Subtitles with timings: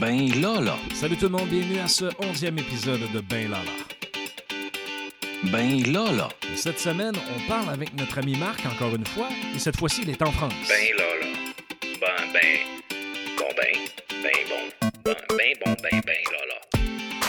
[0.00, 0.76] Ben là, là.
[0.92, 3.62] Salut tout le monde, bienvenue à ce onzième épisode de Ben Lala.
[5.44, 6.28] Ben là, là.
[6.56, 10.10] Cette semaine, on parle avec notre ami Marc encore une fois, et cette fois-ci, il
[10.10, 10.52] est en France.
[10.68, 11.26] Ben là, là.
[12.00, 12.58] Ben, ben.
[13.38, 13.78] Bon, ben.
[14.22, 14.90] Ben, bon.
[15.04, 16.80] Ben, ben, bon, ben, ben, là, là.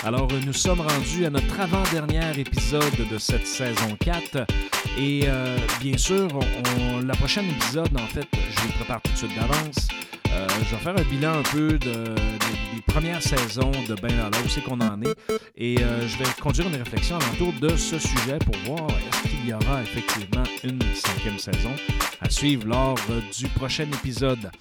[0.08, 4.46] Alors, nous sommes rendus à notre avant-dernier épisode de cette saison 4.
[4.98, 9.12] Et euh, bien sûr, on, la prochaine épisode, en fait, je vous le prépare tout
[9.12, 9.88] de suite d'avance.
[10.36, 14.16] Euh, je vais faire un bilan un peu de, de- des premières saisons de Ben
[14.16, 15.16] Lala, où c'est qu'on en est.
[15.56, 19.48] Et euh, je vais conduire une réflexion autour de ce sujet pour voir est-ce qu'il
[19.48, 21.72] y aura effectivement une cinquième saison
[22.22, 24.52] à suivre lors euh, du prochain épisode.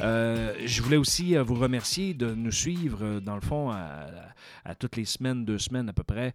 [0.00, 5.04] Euh, je voulais aussi vous remercier de nous suivre, dans le fond, à, toutes les
[5.04, 6.34] semaines, deux semaines à peu près.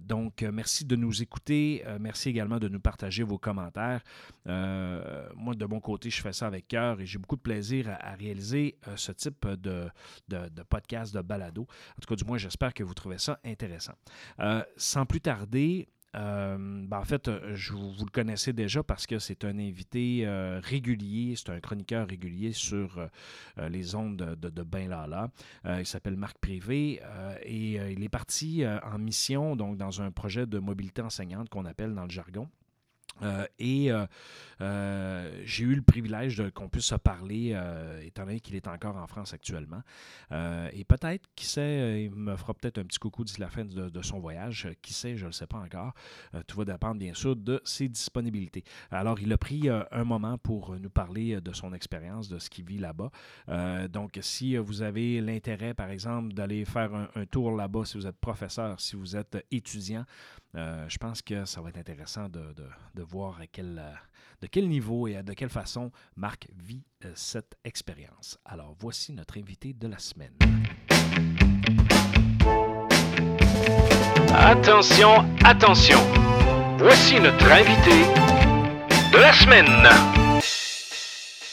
[0.00, 1.82] Donc, merci de nous écouter.
[2.00, 4.02] Merci également de nous partager vos commentaires.
[4.44, 8.14] Moi, de mon côté, je fais ça avec cœur et j'ai beaucoup de plaisir à,
[8.14, 9.88] réaliser ce type de,
[10.28, 11.62] de podcast, de balado.
[11.62, 13.92] En tout cas, du moins, j'espère que vous trouvez ça intéressant.
[14.40, 19.06] Euh, sans plus tarder, euh, ben, en fait, euh, je, vous le connaissez déjà parce
[19.06, 20.26] que c'est un invité
[20.62, 23.06] régulier, c'est un chroniqueur régulier sur
[23.58, 25.28] les ondes de, de, Ben Lala.
[25.64, 27.00] Il s'appelle Marc Privé
[27.42, 31.94] et il est parti en mission donc dans un projet de mobilité enseignante qu'on appelle
[31.94, 32.48] dans le jargon.
[33.22, 34.06] Euh, et euh,
[34.60, 37.58] euh, j'ai eu le privilège qu'on puisse se parler,
[38.02, 39.82] étant donné qu'il est encore en France actuellement.
[40.30, 44.02] Et peut-être, qui sait, il me fera peut-être un petit coucou d'ici la fin de,
[44.02, 44.68] son voyage.
[44.82, 45.92] Qui sait, je ne le sais pas encore.
[46.46, 48.64] Tout va dépendre, bien sûr, de ses disponibilités.
[48.90, 52.64] Alors, il a pris un moment pour nous parler de son expérience, de ce qu'il
[52.64, 53.10] vit là-bas.
[53.88, 58.18] Donc, si vous avez l'intérêt, par exemple, d'aller faire un tour là-bas, si vous êtes
[58.18, 60.04] professeur, si vous êtes étudiant,
[60.54, 63.92] euh, je pense que ça va être intéressant de, de- de voir quel, euh,
[64.40, 68.38] de quel niveau et de quelle façon Marc vit euh, cette expérience.
[68.44, 70.34] Alors, voici notre invité de la semaine.
[74.34, 75.98] Attention, attention.
[76.78, 78.04] Voici notre invité
[79.12, 80.21] de la semaine.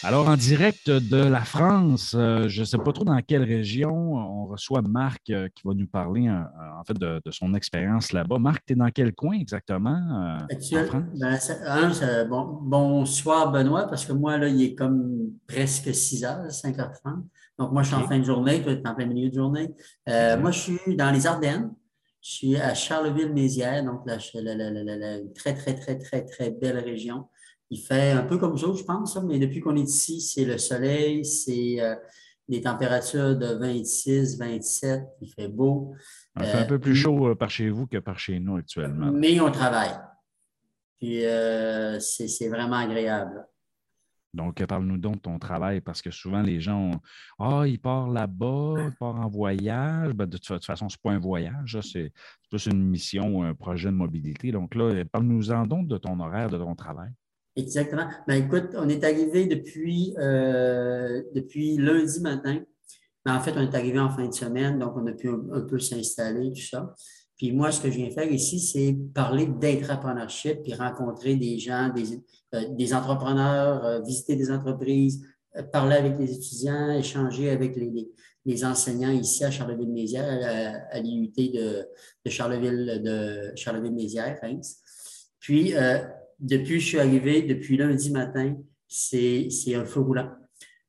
[0.02, 4.14] Alors, en direct de la France, euh, je ne sais pas trop dans quelle région,
[4.14, 6.40] on reçoit Marc euh, qui va nous parler euh,
[6.80, 8.40] en fait de, de son expérience là-bas.
[8.40, 11.04] Marc, tu es dans quel coin exactement euh, en Actuel- France?
[11.20, 16.46] ben, ça- bon, bonsoir Benoît, parce que moi, là, il est comme presque 6 heures,
[16.50, 17.26] 5h30.
[17.58, 19.36] Donc, moi, je suis en fin de journée, toi, tu es en plein milieu de
[19.36, 19.70] journée.
[20.08, 21.74] Euh, moi, je suis dans les Ardennes.
[22.22, 27.28] Je suis à Charleville-Mézières, donc la, la- très, très, très, très, très belle région.
[27.72, 30.46] Il fait un peu comme ça, je pense, ça, mais depuis qu'on est ici, c'est
[30.46, 31.96] le soleil, c'est euh,
[32.48, 35.94] des températures de 26, 27, il fait beau.
[36.38, 38.56] Il fait un Euh, peu plus chaud euh, par chez vous que par chez nous
[38.58, 39.12] actuellement.
[39.12, 39.94] Mais on travaille.
[40.98, 43.46] Puis euh, c'est vraiment agréable.
[44.34, 47.00] Donc, parle-nous donc de ton travail, parce que souvent les gens ont
[47.40, 50.14] Ah, il part là-bas, il part en voyage.
[50.14, 52.12] Ben, de, toute- façon, ce n'est pas un voyage, c'est
[52.50, 54.52] plus une mission, un projet de mobilité.
[54.52, 57.10] Donc là, euh, parle-nous-en donc de ton horaire, de ton travail.
[57.60, 58.08] Exactement.
[58.26, 62.62] Ben, écoute, on est arrivé depuis, euh, depuis lundi matin.
[63.26, 65.62] Ben, en fait, on est arrivé en fin de semaine, donc on a pu un,
[65.62, 66.96] peu s'installer, tout ça.
[67.38, 71.90] Puis moi, ce que je viens faire ici, c'est parler d'entrepreneurship, puis rencontrer des gens,
[71.90, 72.22] des,
[72.56, 75.22] euh, des entrepreneurs, euh, visiter des entreprises,
[75.74, 78.10] parler avec les étudiants, échanger avec les,
[78.46, 81.86] les, enseignants ici à Charleville-Mézières, à, l'IUT de,
[82.26, 84.78] de Charleville, de Charleville-Mézières, Reims.
[85.40, 85.74] Puis,
[86.40, 88.56] depuis que je suis arrivé, depuis lundi matin,
[88.88, 90.32] c'est un feu roulant.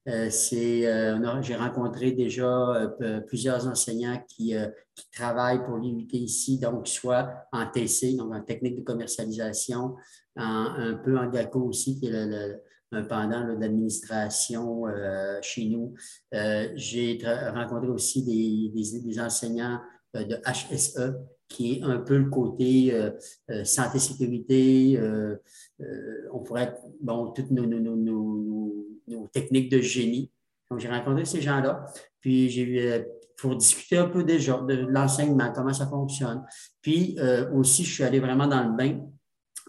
[0.09, 6.59] Euh, euh, J'ai rencontré déjà euh, plusieurs enseignants qui, euh, qui travaillent pour l'IUT ici,
[6.59, 9.97] donc soit en TC, donc en technique de commercialisation,
[10.37, 12.61] en- un peu en GACO aussi, qui est le, le-
[12.93, 15.95] un pendant l'administration euh, chez nous.
[16.75, 17.19] J'ai
[17.55, 19.79] rencontré aussi des, des, des enseignants
[20.15, 21.15] de HSE,
[21.51, 23.11] qui est un peu le côté euh,
[23.51, 25.37] euh, santé-sécurité, euh,
[25.83, 30.31] euh, on pourrait bon, toutes nos, nos, nos, nos, techniques de génie.
[30.71, 31.85] Donc, j'ai rencontré ces gens-là,
[32.21, 33.03] puis j'ai eu, euh,
[33.37, 36.43] pour discuter un peu déjà de l'enseignement, comment ça fonctionne.
[36.81, 39.01] Puis euh, aussi, je suis allé vraiment dans le bain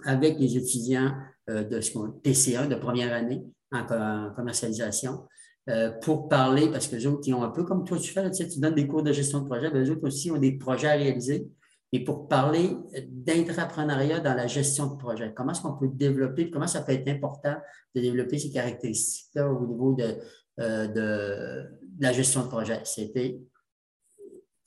[0.06, 1.12] avec les étudiants
[1.50, 3.42] de ce qu'on TC1 de première année
[3.72, 5.28] en, co- en commercialisation
[5.70, 8.30] euh, pour parler, parce que les autres, ils ont un peu comme toi, tu fais,
[8.32, 10.38] tu, sais, tu donnes des cours de gestion de projet, mais les autres aussi ont
[10.38, 11.48] des projets à réaliser.
[11.94, 12.78] Et pour parler
[13.10, 17.08] d'intrapreneuriat dans la gestion de projet, comment est-ce qu'on peut développer, comment ça peut être
[17.10, 17.56] important
[17.94, 20.16] de développer ces caractéristiques-là au niveau de,
[20.60, 22.80] euh, de la gestion de projet?
[22.86, 23.42] C'était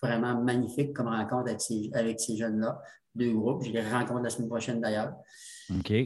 [0.02, 2.82] vraiment magnifique comme rencontre avec ces, avec ces jeunes-là.
[3.14, 3.64] deux groupes.
[3.64, 5.14] Je les rencontre la semaine prochaine d'ailleurs.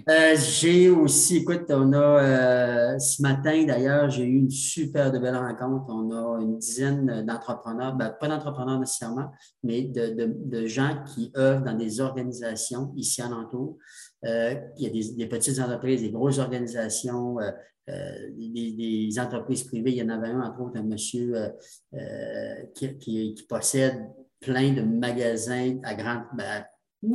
[0.09, 5.37] Euh, j'ai aussi, écoute, on a euh, ce matin d'ailleurs, j'ai eu une super belle
[5.37, 5.87] rencontre.
[5.89, 9.33] On a une dizaine d'entrepreneurs, ben, pas d'entrepreneurs nécessairement,
[9.65, 13.79] mais de, gens qui œuvrent dans des organisations ici alentour.
[14.25, 17.51] Euh, il y a des, petites entreprises, des grosses organisations, euh,
[18.37, 19.91] des, entreprises privées.
[19.91, 21.35] Il y en avait un, entre autres, un monsieur
[22.75, 24.09] qui, possède
[24.41, 26.65] plein de magasins à grande, ben,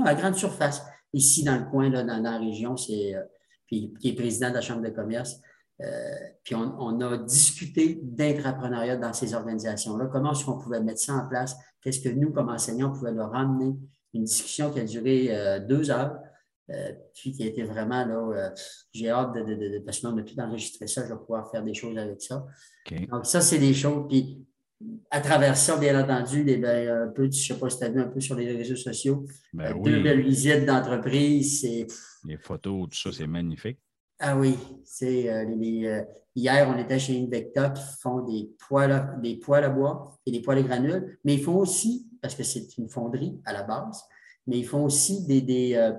[0.05, 0.81] à grande surface
[1.13, 3.21] ici dans le coin, là, dans, la région, c'est, euh,
[3.67, 5.39] puis, qui est président de la Chambre de commerce.
[5.81, 10.07] Euh, puis on, a discuté d'intrapreneuriat dans ces organisations-là.
[10.07, 11.55] Comment est-ce qu'on pouvait mettre ça en place?
[11.81, 13.75] Qu'est-ce que nous, comme enseignants, on pouvait leur ramener?
[14.13, 16.19] Une discussion qui a duré euh, deux heures,
[17.13, 18.53] puis qui a été vraiment là.
[18.93, 21.61] j'ai hâte de, de, de, parce qu'on a tout enregistré ça, je vais pouvoir faire
[21.61, 22.45] des choses avec ça.
[23.11, 24.07] Donc, ça, c'est des choses.
[24.07, 24.45] Puis
[25.09, 27.83] à travers ça, bien entendu, des, ben, un peu, je ne sais pas si tu
[27.83, 31.63] as vu un peu sur les réseaux sociaux, ben deux belles visites d'entreprise.
[32.25, 33.79] Les photos, tout ça, c'est magnifique.
[34.19, 36.03] Ah oui, c'est euh, euh,
[36.35, 40.31] hier, on était chez Invecta qui font des poêles, à, des poêles à bois et
[40.31, 43.63] des poêles à granules, mais ils font aussi, parce que c'est une fonderie à la
[43.63, 44.03] base,
[44.47, 45.91] mais ils font aussi des, des, euh,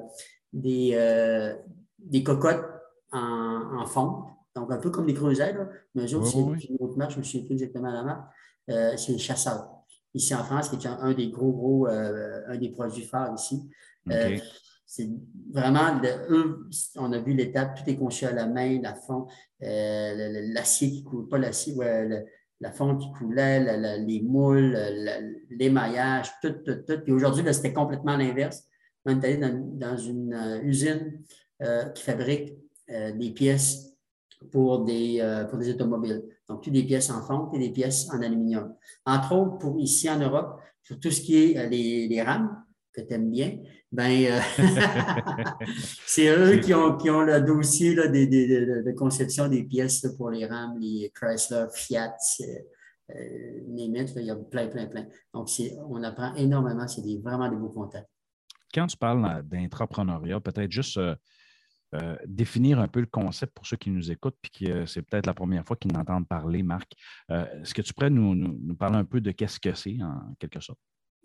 [0.52, 1.54] des,
[1.98, 2.64] des cocottes
[3.12, 4.25] en, en fonte,
[4.56, 5.54] donc un peu comme des creusets,
[5.94, 8.32] mais eux autres, c'est une autre marque, je ne me souviens plus exactement la marque.
[8.70, 9.70] Euh, c'est les chasseurs.
[10.14, 13.69] Ici en France, qui est un, des gros, gros, euh, un des produits phares ici.
[14.11, 14.38] Euh,
[14.87, 15.11] c'est
[15.52, 16.00] vraiment,
[16.31, 19.26] eux, on a vu l'étape, tout est conçu à la main, la fond,
[19.61, 21.75] l'acier qui coule, pas l'acier,
[22.61, 24.78] la fonte qui coulait, les moules,
[25.50, 27.00] l'émaillage, tout, tout, tout.
[27.02, 28.62] Puis aujourd'hui, c'était complètement l'inverse.
[29.05, 31.20] On est allé dans, une usine
[31.94, 32.55] qui fabrique
[32.88, 33.96] des pièces
[34.52, 36.22] pour des, pour des automobiles.
[36.49, 38.75] Donc, toutes des pièces en fonte et des pièces en aluminium.
[39.06, 42.62] Entre autres, pour ici en Europe, sur tout ce qui est euh, les, rames,
[42.93, 43.58] que tu aimes bien,
[43.91, 44.41] ben, euh,
[46.06, 50.31] c'est eux qui ont, qui ont le dossier là, de, de, conception des pièces pour
[50.31, 52.14] les rames, les Chrysler, Fiat,
[53.11, 55.06] euh, il y a plein, plein, plein.
[55.32, 55.49] Donc,
[55.88, 58.08] on apprend énormément, c'est vraiment des beaux contacts.
[58.75, 61.14] Quand tu parles d'entrepreneuriat, peut-être juste euh,
[62.26, 65.26] définir un peu le concept pour ceux qui nous écoutent, puis que euh, c'est peut-être
[65.26, 66.93] la première fois qu'ils n'entendent parler, Marc.
[67.31, 70.61] Euh, est-ce que tu pourrais nous, parler un peu de qu'est-ce que c'est, en quelque
[70.61, 70.79] sorte?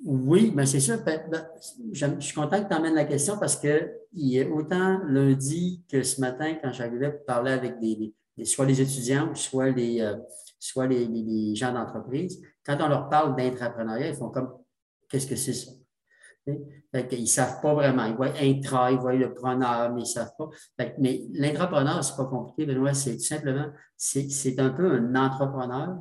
[0.03, 0.97] Oui, mais c'est ça.
[0.97, 1.45] Ben, ben,
[1.91, 5.83] je, suis content que tu emmènes la question parce que il y a autant lundi
[5.91, 8.13] que ce matin, quand j'arrivais pour parler avec des,
[8.45, 10.15] soit les étudiants, soit les,
[10.57, 14.53] soit les, gens d'entreprise, quand on leur parle d'intrapreneuriat, ils font comme
[15.09, 15.71] qu'est-ce que c'est ça?
[16.93, 18.05] Ils ne savent pas vraiment.
[18.05, 20.49] Ils voient intra, ils voient le preneur, mais ils ne savent pas.
[20.97, 23.67] mais l'entrepreneur, ce n'est pas compliqué, Benoît, c'est tout simplement,
[23.97, 25.97] c'est un peu un entrepreneur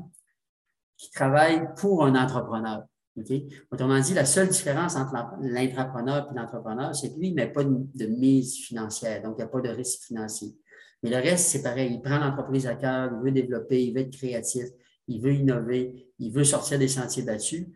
[0.97, 2.85] qui travaille pour un entrepreneur.
[3.71, 7.65] Autrement dit, la seule différence entre l'entrepreneur et l'entrepreneur, c'est que lui, il met pas
[7.65, 10.55] de, mise financière, donc il n'y a pas de risque financier.
[11.03, 11.95] Mais le reste, c'est pareil.
[11.95, 14.65] Il prend l'entreprise à cœur, il veut développer, il veut être créatif,
[15.06, 17.67] il veut innover, il veut sortir des sentiers battus.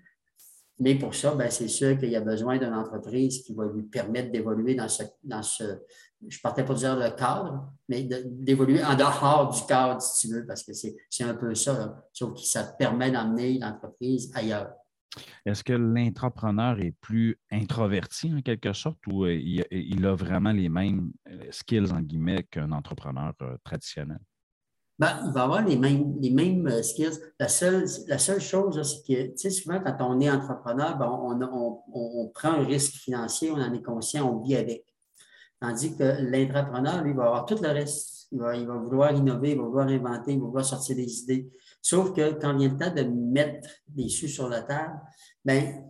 [0.83, 3.85] Mais pour ça, ben, c'est sûr qu'il y a besoin d'une entreprise qui va lui
[3.85, 5.63] permettre d'évoluer dans ce, dans ce,
[6.27, 10.45] je partais pas dire le cadre, mais d'évoluer en dehors du cadre, si tu veux,
[10.45, 14.73] parce que c'est un peu ça, sauf que ça permet d'amener l'entreprise ailleurs.
[15.47, 20.69] Est-ce que l'entrepreneur est plus introverti en quelque sorte ou euh, il, a vraiment les
[20.69, 24.19] mêmes euh, skills, guillemets, qu'un entrepreneur euh, traditionnel?
[25.03, 27.19] Ben, il va avoir les mêmes, les mêmes euh, skills.
[27.41, 31.09] La seule, la seule chose, c'est que, tu sais, souvent, quand on est entrepreneur, ben,
[31.11, 31.41] on,
[31.93, 34.85] on, prend un risque financier, on en est conscient, on vit avec.
[35.61, 38.29] Tandis que l'entrepreneur, lui, va avoir tout le reste.
[38.31, 41.23] Il va, il va vouloir innover, il va vouloir inventer, il va vouloir sortir des
[41.23, 41.51] idées.
[41.81, 45.01] Sauf que quand vient le temps de mettre des sous sur la table,
[45.45, 45.85] ben,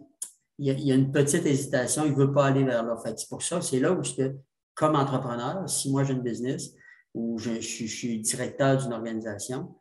[0.59, 2.83] il y a, il y a une petite hésitation, il ne veut pas aller vers
[2.83, 2.97] là.
[3.15, 4.33] C'est pour ça, c'est là où, je,
[4.75, 6.73] comme entrepreneur, si moi j'ai une business,
[7.15, 9.75] ou je, suis directeur d'une organisation,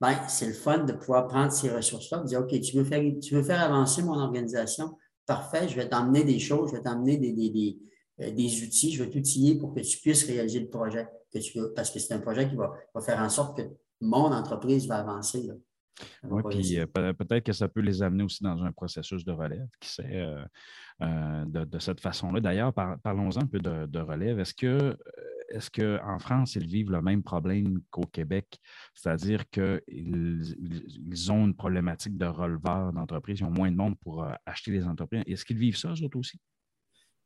[0.00, 3.34] ben, c'est le fun de pouvoir prendre ces ressources-là dire, OK, tu veux, faire, tu
[3.34, 4.96] veux faire avancer mon organisation,
[5.26, 7.78] parfait, je vais t'emmener des choses, je vais t'emmener des, des, des,
[8.22, 11.58] euh, des, outils, je vais t'outiller pour que tu puisses réaliser le projet que tu
[11.58, 13.62] veux, parce que c'est un projet qui va, va, faire en sorte que
[14.00, 15.42] mon entreprise va avancer.
[15.42, 15.54] Là.
[16.22, 19.68] Oui, puis euh, peut-être que ça peut les amener aussi dans un processus de relève,
[19.80, 20.26] qui sait,
[21.02, 22.40] euh, de, de, cette façon-là.
[22.40, 24.38] D'ailleurs, parlons-en un peu de, de relève.
[24.38, 24.96] Est-ce que
[25.50, 28.58] est-ce qu'en France, ils vivent le même problème qu'au Québec?
[28.94, 30.42] C'est-à-dire qu'ils
[31.10, 34.70] ils ont une problématique de releveur d'entreprise, ils ont moins de monde pour euh, acheter
[34.70, 35.22] des entreprises.
[35.26, 36.38] Est-ce qu'ils vivent ça, eux autres aussi?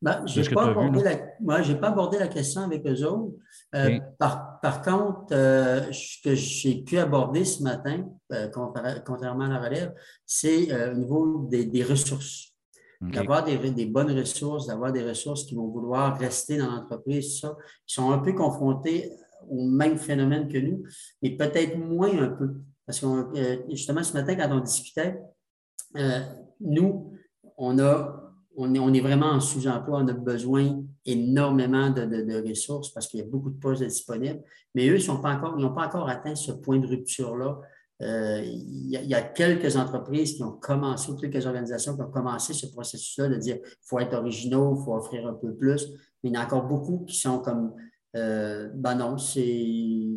[0.03, 1.75] Ben, je n'ai pas, abordé la...
[1.77, 3.37] pas abordé la question avec eux autres.
[3.75, 8.07] Euh, par, par, contre, euh, ce que j'ai pu aborder ce matin,
[8.53, 9.95] contrairement à la relève,
[10.27, 12.54] c'est au niveau des, des ressources.
[13.13, 17.57] D'avoir des, bonnes ressources, d'avoir des ressources qui vont vouloir rester dans l'entreprise, ça.
[17.89, 19.11] Ils sont un peu confrontés
[19.49, 20.83] au même phénomène que nous,
[21.23, 22.55] mais peut-être moins un peu.
[22.87, 25.19] Parce que euh, justement, ce matin, quand on discutait,
[25.97, 26.21] euh,
[26.61, 27.13] nous,
[27.57, 32.91] on, a, on, est, on est vraiment en sous-emploi, on a besoin énormément de, ressources
[32.91, 34.43] parce qu'il y a beaucoup de postes disponibles,
[34.75, 37.61] mais eux, ils n'ont pas, encore, pas encore atteint ce point de rupture-là.
[38.05, 42.53] Euh, il, y a, quelques entreprises qui ont commencé, ou quelques organisations qui ont commencé
[42.53, 45.89] ce processus-là de dire qu'il faut être originaux, il faut offrir un peu plus,
[46.23, 47.73] mais il y en a encore beaucoup qui sont comme
[48.17, 50.17] euh, ben non, c'est.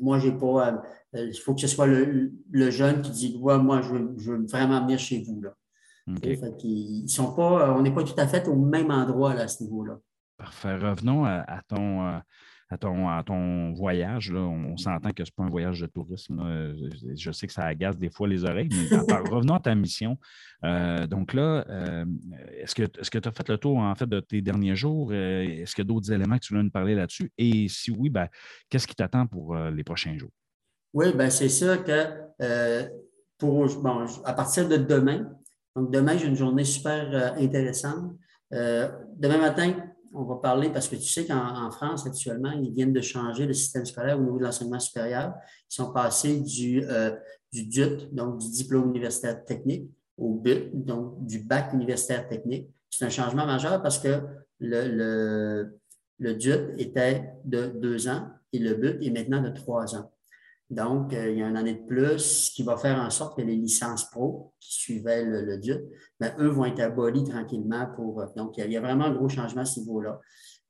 [0.00, 0.82] Moi, j'ai pas.
[1.14, 2.32] Euh, il faut que ce soit le,
[2.70, 5.42] jeune qui dit ouais, moi, je veux, vraiment venir chez vous.
[5.42, 5.54] Là.
[6.24, 9.98] ils sont pas, on n'est pas tout à fait au même endroit à ce niveau-là.
[10.38, 10.76] Parfait.
[10.76, 12.20] Revenons à, ton,
[12.68, 14.32] à ton, à ton voyage.
[14.32, 14.40] Là.
[14.40, 16.74] On, s'entend que ce n'est pas un voyage de tourisme.
[17.14, 18.96] Je, sais que ça agace des fois les oreilles, mais
[19.30, 20.18] revenons à ta mission.
[20.64, 22.04] Euh, donc là, euh,
[22.56, 25.12] est-ce que tu as fait le tour en fait de tes derniers jours?
[25.12, 27.30] Est-ce qu'il y a d'autres éléments que tu veux nous parler là-dessus?
[27.38, 28.28] Et si oui, ben,
[28.68, 30.32] qu'est-ce qui t'attend pour les prochains jours?
[30.92, 32.88] Oui, ben c'est ça que
[33.38, 35.30] pour bon, à partir de demain,
[35.76, 38.16] donc demain, j'ai une journée super intéressante.
[38.50, 39.74] demain matin,
[40.16, 43.52] on va parler parce que tu sais qu'en France, actuellement, ils viennent de changer le
[43.52, 45.34] système scolaire au niveau de l'enseignement supérieur.
[45.70, 47.14] Ils sont passés du, euh,
[47.52, 52.70] du DUT, donc du diplôme universitaire technique, au BUT, donc du bac universitaire technique.
[52.90, 54.20] C'est un changement majeur parce que
[54.58, 55.78] le, le,
[56.18, 60.10] le DUT était de deux ans et le BUT est maintenant de trois ans.
[60.68, 63.42] Donc, euh, il y a une année de plus, qui va faire en sorte que
[63.42, 65.78] les licences pro qui suivaient le, le DUT,
[66.18, 68.20] ben, eux vont être abolis tranquillement pour.
[68.20, 70.20] Euh, donc, il y, a, vraiment un gros changement à ce niveau-là.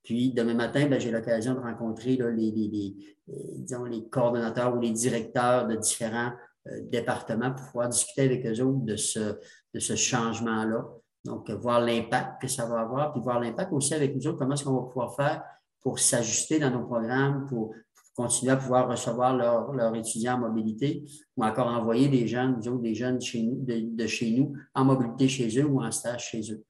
[0.02, 4.90] Puis, demain matin, ben, j'ai l'occasion de rencontrer les, les, disons, les coordonnateurs ou les
[4.90, 6.32] directeurs de différents
[6.66, 9.38] euh, départements pour pouvoir discuter avec eux autres de ce,
[9.72, 10.84] de ce changement-là.
[11.24, 14.54] Donc, voir l'impact que ça va avoir, puis voir l'impact aussi avec nous autres, comment
[14.54, 15.42] est-ce qu'on va pouvoir faire
[15.80, 17.72] pour s'ajuster dans nos programmes, pour
[18.16, 21.04] continuer à pouvoir recevoir leurs étudiants en mobilité
[21.36, 25.60] ou encore envoyer des jeunes, des jeunes chez nous, de, chez nous en mobilité chez
[25.60, 26.64] eux ou en stage chez eux.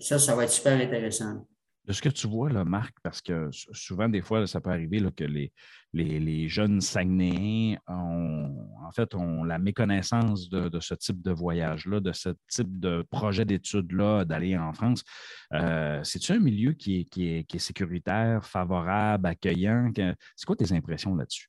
[0.00, 1.46] ça, ça va être super intéressant
[1.88, 5.02] de ce que tu vois, là, Marc, parce que souvent, des fois, ça peut arriver
[5.16, 5.50] que les,
[5.94, 12.12] les, jeunes Saguenayens ont, en fait, ont la méconnaissance de, ce type de voyage-là, de
[12.12, 15.02] ce type de projet d'études-là, d'aller en France.
[15.54, 19.90] Euh, C'est-tu un milieu qui est, qui, est, sécuritaire, favorable, accueillant?
[20.36, 21.48] C'est quoi tes impressions là-dessus?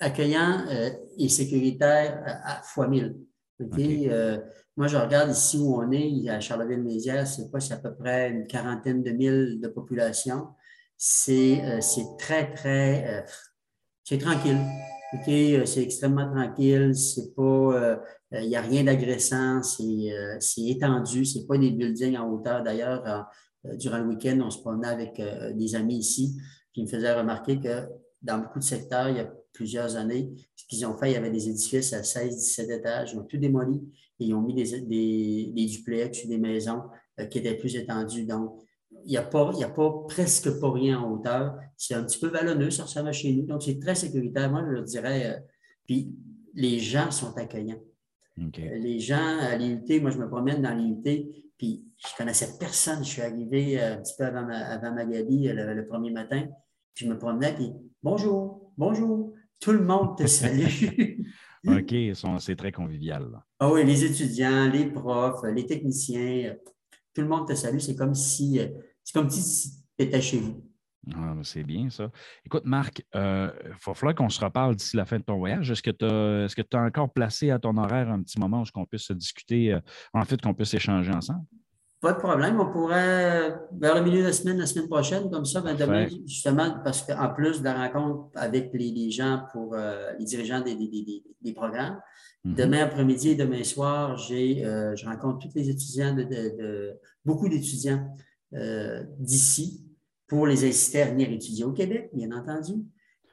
[0.00, 3.16] Accueillant euh, et sécuritaire à, fois mille.
[3.78, 4.38] Euh,
[4.76, 8.30] moi, je regarde ici où on est, à Charleville-Mézières, c'est pas, c'est à peu près
[8.30, 10.48] une quarantaine de mille de population.
[10.96, 11.80] C'est euh,
[12.18, 13.22] très, très, euh,
[14.04, 14.58] c'est tranquille.
[15.26, 16.94] C'est extrêmement tranquille.
[16.96, 18.00] C'est pas,
[18.32, 19.62] il n'y a rien d'agressant.
[19.62, 20.10] C'est
[20.56, 21.26] étendu.
[21.26, 22.62] C'est pas des buildings en hauteur.
[22.62, 23.26] D'ailleurs,
[23.74, 25.20] durant le week-end, on se promenait avec
[25.54, 26.40] des amis ici
[26.72, 27.88] qui me faisaient remarquer que
[28.22, 31.16] dans beaucoup de secteurs, il y a plusieurs années, ce qu'ils ont fait, il y
[31.16, 33.12] avait des édifices à 16, 17 étages.
[33.12, 33.80] Ils ont tout démoli
[34.18, 36.82] et ils ont mis des, des, des duplex ou des maisons
[37.20, 38.24] euh, qui étaient plus étendues.
[38.24, 38.58] Donc,
[39.04, 41.54] il n'y a, pas, a pas presque pas rien en hauteur.
[41.76, 43.44] C'est un petit peu vallonneux, ça ressemble à chez nous.
[43.44, 44.50] Donc, c'est très sécuritaire.
[44.50, 45.34] Moi, je leur dirais.
[45.34, 45.40] Euh,
[45.86, 46.14] puis,
[46.54, 47.80] les gens sont accueillants.
[48.38, 51.02] Euh, les gens à l'IUT, moi, je me promène dans l'IUT,
[51.58, 53.04] puis je connaissais personne.
[53.04, 56.48] Je suis arrivé un petit peu avant, avant Magali le, le, premier matin,
[56.94, 59.31] puis je me promenais, puis bonjour, bonjour,
[59.62, 61.22] tout le monde te salue.
[61.66, 61.94] OK,
[62.40, 63.40] c'est très convivial.
[63.60, 66.56] Ah oui, les étudiants, les profs, les techniciens,
[67.14, 67.78] tout le monde te salue.
[67.78, 68.66] C'est comme si euh,
[69.04, 70.64] c'est comme si tu étais chez vous.
[71.14, 72.10] Ah, c'est bien ça.
[72.44, 75.70] Écoute, Marc, euh, il va falloir qu'on se reparle d'ici la fin de ton voyage.
[75.70, 79.10] Est-ce que tu as, encore placé à ton horaire un petit moment où on puisse
[79.10, 79.80] discuter, euh,
[80.12, 81.44] en fait, qu'on puisse échanger ensemble?
[82.02, 82.58] Pas de problème.
[82.58, 86.08] On pourrait, vers le milieu de la semaine, la semaine prochaine, comme ça, ben, demain,
[86.26, 90.74] justement, parce qu'en plus de la rencontre avec les, gens pour euh, les dirigeants des,
[90.74, 92.00] des, programmes,
[92.42, 92.54] mhm.
[92.56, 98.04] demain après-midi et demain soir, j'ai, euh, je rencontre tous les étudiants, de, beaucoup d'étudiants
[98.54, 99.86] euh, d'ici
[100.26, 102.82] pour les inciter à venir étudier au Québec, bien entendu.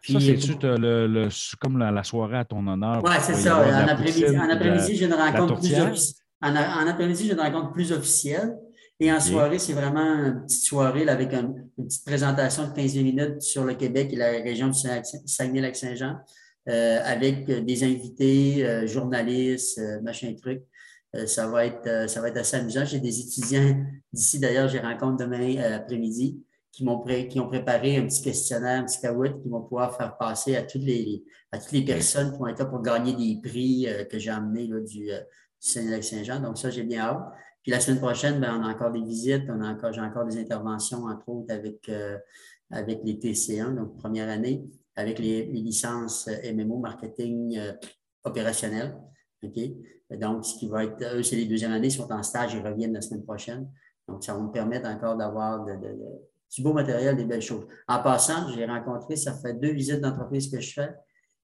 [0.03, 1.27] ça, c'est-tu le,
[1.59, 3.01] comme la, soirée à ton honneur?
[3.03, 3.57] Oui, c'est ça.
[3.57, 8.57] En après-midi, j'ai une rencontre plus en, après-midi, j'ai une rencontre plus officielle.
[9.01, 13.41] Et en soirée, c'est vraiment une petite soirée avec une, petite présentation de 15 minutes
[13.41, 14.77] sur le Québec et la région du
[15.25, 16.17] Saguenay-Lac-Saint-Jean,
[16.67, 20.63] euh, avec des invités, euh, journalistes, euh, machin truc.
[21.25, 22.83] ça, va être, ça va être assez amusant.
[22.83, 28.05] J'ai des étudiants d'ici, d'ailleurs, j'ai rencontre demain après-midi qui, m'ont qui ont préparé un
[28.05, 31.71] petit questionnaire, un petit caout qui vont pouvoir faire passer à toutes les, à toutes
[31.71, 35.09] les personnes qui vont être là pour gagner des prix que j'ai amenés là, du,
[35.59, 36.39] Saint-Jean.
[36.39, 37.33] Donc, ça, j'ai bien hâte.
[37.61, 40.25] Puis la semaine prochaine, ben, on a encore des visites, on a encore, j'ai encore
[40.25, 41.91] des interventions, entre autres, avec,
[42.71, 44.63] avec les TC1, donc première année,
[44.95, 47.59] avec les, licences MMO, marketing
[48.23, 48.97] opérationnel.
[49.43, 49.59] OK?
[50.17, 52.65] Donc, ce qui va être, eux, c'est les deuxièmes années, ils sont en stage, ils
[52.65, 53.69] reviennent la semaine prochaine.
[54.07, 57.67] Donc, ça va me permettre encore d'avoir du beau matériel, des belles choses.
[57.87, 60.89] En passant, j'ai rencontré, ça fait deux visites d'entreprise que je fais,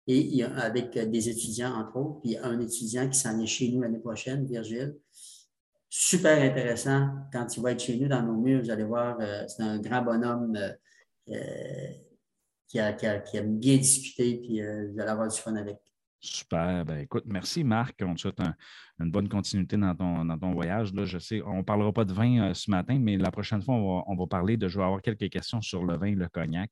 [0.08, 4.00] et avec des étudiants, entre autres, puis un étudiant qui s'en est chez nous l'année
[4.00, 4.96] prochaine, Virgile.
[5.98, 7.10] Super intéressant.
[7.32, 9.80] Quand il va être chez nous dans nos murs, vous allez voir, euh, c'est un
[9.80, 10.74] grand bonhomme euh,
[11.30, 11.88] euh,
[12.68, 15.78] qui, a, qui, a, aime bien discuter, puis vous allez avoir du fun avec.
[16.20, 16.86] Super.
[16.86, 18.02] Ben, écoute, merci Marc.
[18.02, 18.42] On te souhaite
[19.00, 20.94] une bonne continuité dans ton, dans ton voyage.
[20.94, 23.62] Là, je sais, on ne parlera pas de vin euh, ce matin, mais la prochaine
[23.62, 24.68] fois, on va, parler de.
[24.68, 26.72] Je vais avoir quelques questions sur le vin, le cognac.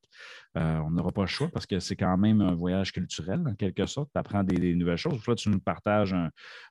[0.57, 3.53] Euh, on n'aura pas le choix parce que c'est quand même un voyage culturel, en
[3.53, 4.09] quelque sorte.
[4.13, 5.21] Tu apprends des, nouvelles choses.
[5.21, 6.15] Toi, tu nous partages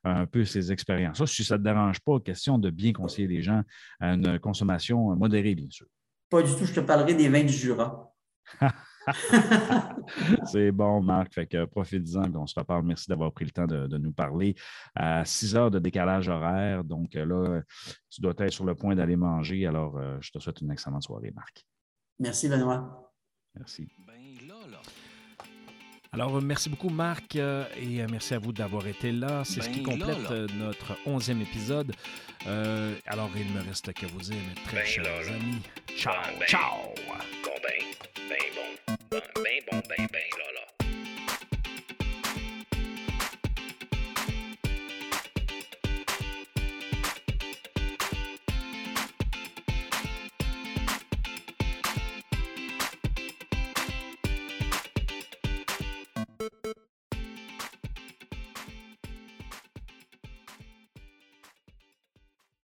[0.05, 1.25] un, peu ces expériences.
[1.27, 3.63] Si ça ne te dérange pas, question de bien conseiller les gens
[4.01, 5.87] à une consommation modérée, bien sûr.
[6.31, 6.65] Pas du tout.
[6.65, 8.13] Je te parlerai des vins du Jura.
[10.47, 11.35] C'est bon, Marc.
[11.35, 12.35] Fait que profite-en.
[12.35, 12.85] On se reparle.
[12.85, 14.55] Merci d'avoir pris le temps de, nous parler.
[14.95, 16.85] À 6 heures de décalage horaire.
[16.85, 17.63] Donc là,
[18.11, 19.67] tu dois être sur le point d'aller manger.
[19.67, 21.67] Alors, euh, je te souhaite une excellente soirée, Marc.
[22.19, 23.13] Merci, Benoît.
[23.55, 23.89] Merci.
[24.07, 24.15] Ben,
[26.15, 29.45] alors, merci beaucoup, Marc, euh, et euh, merci à vous d'avoir été là.
[29.47, 31.93] C'est ce qui ben, complète notre onzième épisode.
[32.45, 35.63] alors, il me reste qu'à vous dire, mes très ben, chers amis,
[35.97, 36.15] ciao,
[36.47, 36.93] ciao!
[37.07, 37.51] Ben bon,
[38.29, 38.72] ben bon,
[39.13, 39.52] ben